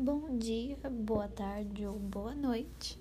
[0.00, 2.96] Bom dia, boa tarde ou boa noite.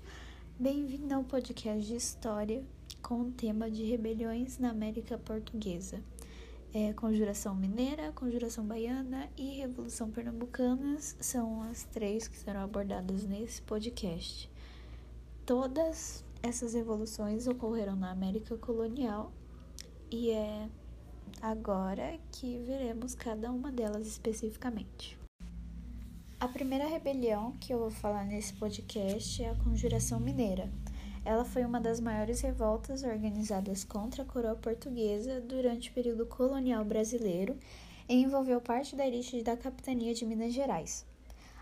[0.60, 2.66] Bem-vindo ao podcast de história
[3.04, 6.04] com o tema de rebeliões na América Portuguesa.
[6.74, 13.62] É, Conjuração Mineira, Conjuração Baiana e Revolução Pernambucanas são as três que serão abordadas nesse
[13.62, 14.50] podcast.
[15.46, 19.32] Todas essas revoluções ocorreram na América colonial
[20.10, 20.68] e é
[21.44, 25.17] agora que veremos cada uma delas especificamente.
[26.40, 30.70] A primeira rebelião que eu vou falar nesse podcast é a Conjuração Mineira.
[31.26, 36.86] Ela foi uma das maiores revoltas organizadas contra a coroa portuguesa durante o período colonial
[36.86, 37.58] brasileiro
[38.08, 41.08] e envolveu parte da elite da capitania de Minas Gerais.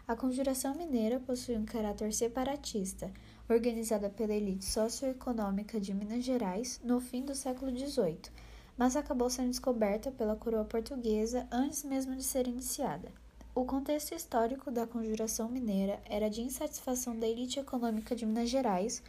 [0.06, 3.10] A Conjuração Mineira possui um caráter separatista,
[3.50, 8.20] organizada pela elite socioeconômica de Minas Gerais no fim do século XVIII,
[8.78, 13.10] mas acabou sendo descoberta pela coroa portuguesa antes mesmo de ser iniciada.
[13.56, 19.02] O contexto histórico da Conjuração Mineira era de insatisfação da elite econômica de Minas Gerais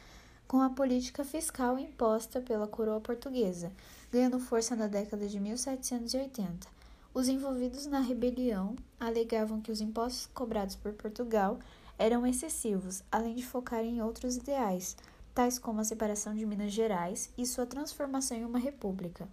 [0.47, 3.73] com a política fiscal imposta pela coroa portuguesa,
[4.13, 6.69] ganhando força na década de 1780.
[7.13, 11.59] Os envolvidos na rebelião alegavam que os impostos cobrados por Portugal
[11.99, 14.97] eram excessivos, além de focar em outros ideais,
[15.35, 19.29] tais como a separação de Minas Gerais e sua transformação em uma república.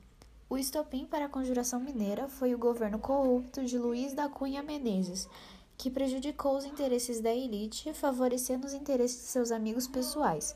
[0.53, 5.27] O estopim para a Conjuração Mineira foi o governo corrupto de Luiz da Cunha Menezes,
[5.75, 10.55] que prejudicou os interesses da elite, favorecendo os interesses de seus amigos pessoais,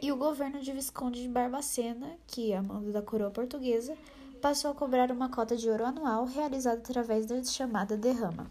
[0.00, 3.96] e o governo de Visconde de Barbacena, que, a mando da coroa portuguesa,
[4.40, 8.46] passou a cobrar uma cota de ouro anual realizada através da chamada derrama.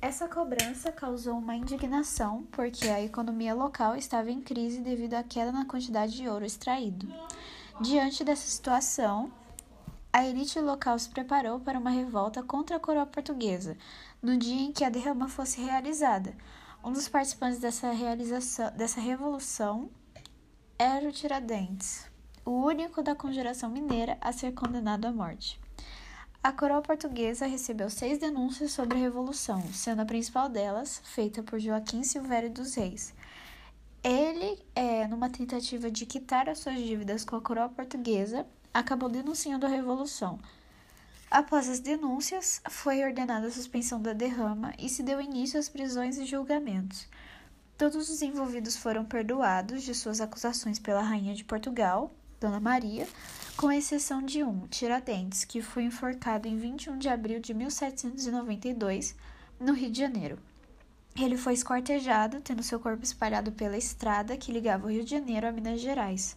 [0.00, 5.52] Essa cobrança causou uma indignação porque a economia local estava em crise devido à queda
[5.52, 7.06] na quantidade de ouro extraído.
[7.80, 9.32] Diante dessa situação,
[10.12, 13.76] a elite local se preparou para uma revolta contra a coroa portuguesa,
[14.22, 16.36] no dia em que a derrama fosse realizada.
[16.84, 19.90] Um dos participantes dessa, realização, dessa revolução
[20.78, 22.06] era o Tiradentes,
[22.44, 25.60] o único da conjuração mineira a ser condenado à morte.
[26.44, 31.58] A coroa portuguesa recebeu seis denúncias sobre a revolução, sendo a principal delas feita por
[31.58, 33.12] Joaquim Silvério dos Reis.
[34.04, 39.64] Ele, é, numa tentativa de quitar as suas dívidas com a coroa portuguesa, acabou denunciando
[39.64, 40.38] a revolução.
[41.30, 46.18] Após as denúncias, foi ordenada a suspensão da derrama e se deu início às prisões
[46.18, 47.08] e julgamentos.
[47.78, 53.08] Todos os envolvidos foram perdoados de suas acusações pela rainha de Portugal, Dona Maria,
[53.56, 59.16] com exceção de um, Tiradentes, que foi enforcado em 21 de abril de 1792,
[59.58, 60.38] no Rio de Janeiro.
[61.16, 65.46] Ele foi esquartejado, tendo seu corpo espalhado pela estrada que ligava o Rio de Janeiro
[65.46, 66.36] a Minas Gerais.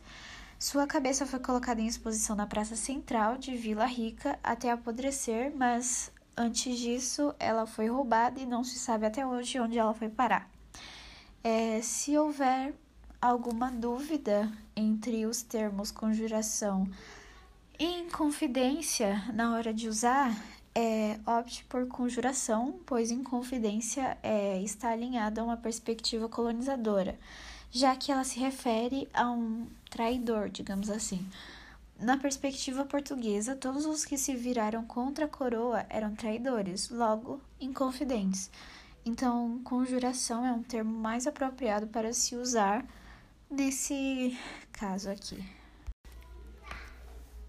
[0.59, 6.11] Sua cabeça foi colocada em exposição na Praça Central de Vila Rica até apodrecer, mas
[6.35, 10.49] antes disso ela foi roubada e não se sabe até hoje onde ela foi parar.
[11.43, 12.73] É, se houver
[13.19, 16.87] alguma dúvida entre os termos conjuração
[17.79, 20.35] e inconfidência na hora de usar,
[20.79, 27.17] é, opte por conjuração, pois Inconfidência é, está alinhada a uma perspectiva colonizadora,
[27.71, 31.27] já que ela se refere a um traidor, digamos assim.
[31.99, 38.51] Na perspectiva portuguesa, todos os que se viraram contra a coroa eram traidores, logo, inconfidentes.
[39.03, 42.85] Então, conjuração é um termo mais apropriado para se usar
[43.49, 44.37] nesse
[44.71, 45.43] caso aqui.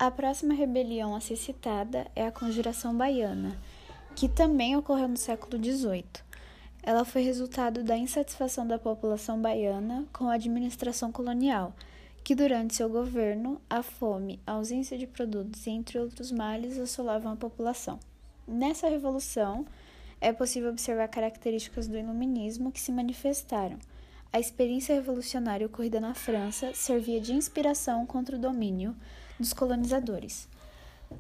[0.01, 3.59] A próxima rebelião a ser citada é a Conjuração Baiana,
[4.15, 6.05] que também ocorreu no século XVIII.
[6.85, 11.75] Ela foi resultado da insatisfação da população baiana com a administração colonial,
[12.23, 17.37] que durante seu governo, a fome, a ausência de produtos entre outros males assolavam a
[17.37, 17.99] população.
[18.47, 19.67] Nessa revolução,
[20.21, 23.81] é possível observar características do iluminismo que se manifestaram.
[24.33, 28.95] A experiência revolucionária ocorrida na França servia de inspiração contra o domínio
[29.38, 30.49] dos colonizadores.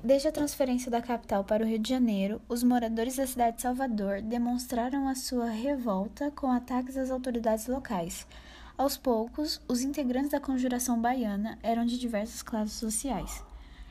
[0.04, 3.62] Desde a transferência da capital para o Rio de Janeiro, os moradores da cidade de
[3.62, 8.26] Salvador demonstraram a sua revolta com ataques às autoridades locais.
[8.76, 13.42] Aos poucos, os integrantes da Conjuração Baiana eram de diversas classes sociais.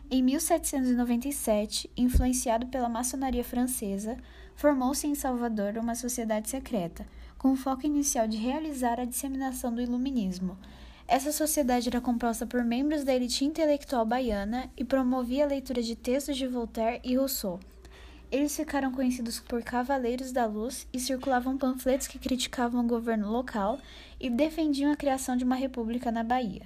[0.10, 4.18] Em 1797, influenciado pela maçonaria francesa,
[4.56, 7.06] formou-se em Salvador uma sociedade secreta,
[7.38, 10.58] com o foco inicial de realizar a disseminação do iluminismo.
[11.08, 15.96] Essa sociedade era composta por membros da elite intelectual baiana e promovia a leitura de
[15.96, 17.62] textos de Voltaire e Rousseau.
[18.30, 23.80] Eles ficaram conhecidos por Cavaleiros da Luz e circulavam panfletos que criticavam o governo local
[24.20, 26.64] e defendiam a criação de uma república na Bahia.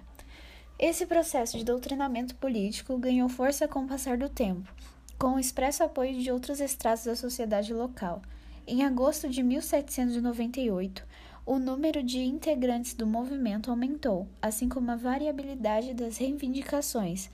[0.79, 4.73] Esse processo de doutrinamento político ganhou força com o passar do tempo,
[5.19, 8.23] com o expresso apoio de outros estratos da sociedade local.
[8.65, 11.05] Em agosto de 1798,
[11.45, 17.29] o número de integrantes do movimento aumentou, assim como a variabilidade das reivindicações,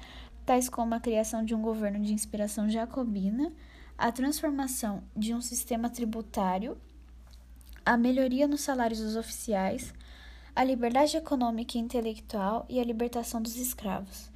[0.45, 3.51] tais como a criação de um governo de inspiração jacobina,
[3.98, 6.77] a transformação de um sistema tributário,
[7.86, 9.94] a melhoria nos salários dos oficiais,
[10.56, 14.31] a liberdade econômica e intelectual e a libertação dos escravos.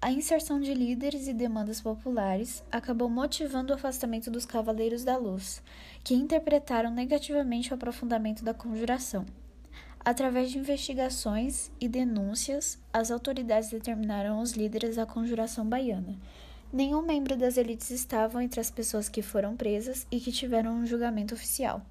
[0.00, 5.60] A inserção de líderes e demandas populares acabou motivando o afastamento dos Cavaleiros da Luz,
[6.04, 9.26] que interpretaram negativamente o aprofundamento da conjuração.
[10.04, 16.16] Através de investigações e denúncias, as autoridades determinaram os líderes da conjuração baiana.
[16.72, 20.86] Nenhum membro das elites estavam entre as pessoas que foram presas e que tiveram um
[20.86, 21.84] julgamento oficial.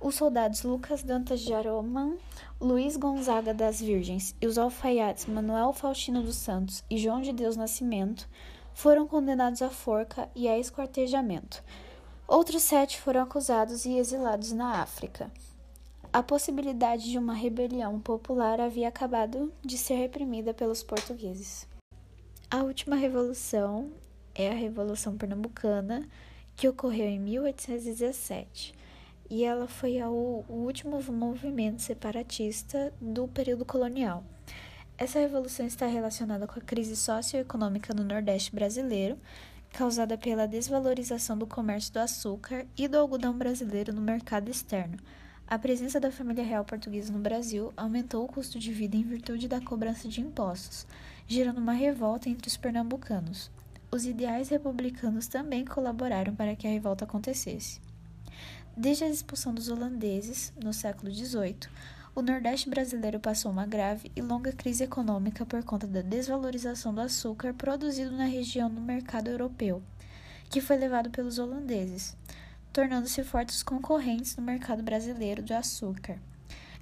[0.00, 2.16] Os soldados Lucas Dantas de Aroman,
[2.60, 7.56] Luiz Gonzaga das Virgens e os alfaiates Manuel Faustino dos Santos e João de Deus
[7.56, 8.28] Nascimento
[8.74, 11.62] foram condenados à forca e a esquartejamento.
[12.26, 15.30] Outros sete foram acusados e exilados na África.
[16.12, 21.66] A possibilidade de uma rebelião popular havia acabado de ser reprimida pelos portugueses.
[22.50, 23.90] A última revolução
[24.34, 26.08] é a Revolução Pernambucana,
[26.56, 28.74] que ocorreu em 1817
[29.30, 34.22] e ela foi o último movimento separatista do período colonial.
[34.96, 39.18] Essa revolução está relacionada com a crise socioeconômica no Nordeste brasileiro,
[39.72, 44.96] causada pela desvalorização do comércio do açúcar e do algodão brasileiro no mercado externo.
[45.46, 49.48] A presença da família real portuguesa no Brasil aumentou o custo de vida em virtude
[49.48, 50.86] da cobrança de impostos,
[51.26, 53.50] gerando uma revolta entre os pernambucanos.
[53.90, 57.80] Os ideais republicanos também colaboraram para que a revolta acontecesse.
[58.76, 61.68] Desde a expulsão dos holandeses, no século XVIII,
[62.12, 67.00] o Nordeste brasileiro passou uma grave e longa crise econômica por conta da desvalorização do
[67.00, 69.80] açúcar produzido na região no mercado europeu,
[70.50, 72.16] que foi levado pelos holandeses,
[72.72, 76.18] tornando-se fortes concorrentes no mercado brasileiro de açúcar.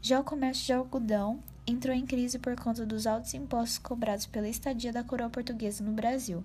[0.01, 4.49] Já o comércio de algodão entrou em crise por conta dos altos impostos cobrados pela
[4.49, 6.43] estadia da coroa portuguesa no Brasil.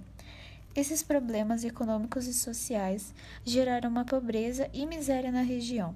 [0.78, 3.12] Esses problemas econômicos e sociais
[3.44, 5.96] geraram uma pobreza e miséria na região.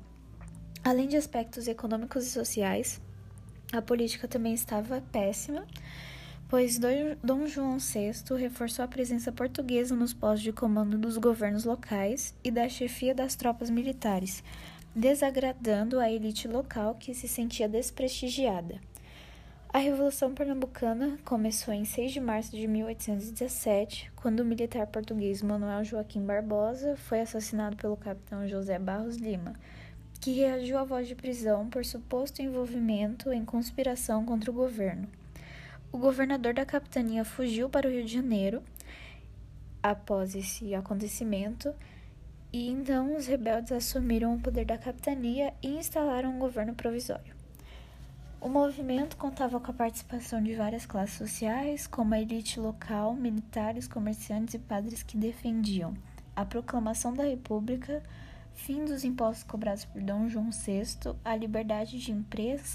[0.83, 2.99] Além de aspectos econômicos e sociais,
[3.71, 5.67] a política também estava péssima,
[6.49, 6.79] pois
[7.21, 12.49] Dom João VI reforçou a presença portuguesa nos postos de comando dos governos locais e
[12.49, 14.43] da chefia das tropas militares,
[14.95, 18.81] desagradando a elite local que se sentia desprestigiada.
[19.73, 25.85] A Revolução Pernambucana começou em 6 de março de 1817, quando o militar português Manuel
[25.85, 29.53] Joaquim Barbosa foi assassinado pelo capitão José Barros Lima,
[30.19, 35.07] que reagiu à voz de prisão por suposto envolvimento em conspiração contra o governo.
[35.89, 38.61] O governador da capitania fugiu para o Rio de Janeiro
[39.81, 41.73] após esse acontecimento,
[42.51, 47.39] e então os rebeldes assumiram o poder da capitania e instalaram um governo provisório.
[48.41, 53.87] O movimento contava com a participação de várias classes sociais, como a elite local, militares,
[53.87, 55.93] comerciantes e padres que defendiam
[56.35, 58.01] a proclamação da República,
[58.55, 62.11] fim dos impostos cobrados por Dom João VI, a liberdade de,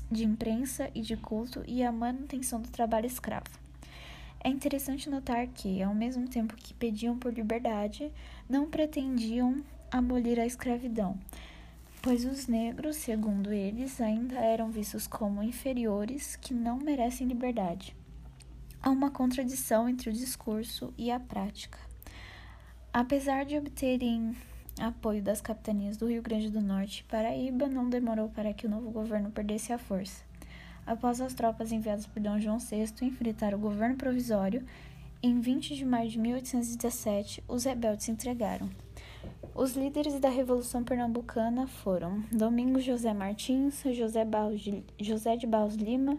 [0.08, 3.50] de imprensa e de culto e a manutenção do trabalho escravo.
[4.38, 8.12] É interessante notar que, ao mesmo tempo que pediam por liberdade,
[8.48, 11.18] não pretendiam abolir a escravidão
[12.06, 17.96] pois os negros, segundo eles, ainda eram vistos como inferiores que não merecem liberdade.
[18.80, 21.76] Há uma contradição entre o discurso e a prática.
[22.92, 24.36] Apesar de obterem
[24.78, 28.70] apoio das capitanias do Rio Grande do Norte e Paraíba, não demorou para que o
[28.70, 30.22] novo governo perdesse a força.
[30.86, 32.28] Após as tropas enviadas por D.
[32.38, 34.64] João VI enfrentar o governo provisório,
[35.20, 38.85] em 20 de maio de 1817, os rebeldes se entregaram.
[39.58, 44.22] Os líderes da Revolução Pernambucana foram Domingos José Martins, José,
[44.54, 46.18] de, José de Barros Lima,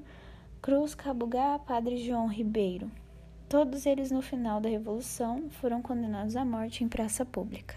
[0.60, 2.90] Cruz Cabugá, Padre João Ribeiro.
[3.48, 7.76] Todos eles, no final da Revolução, foram condenados à morte em praça pública.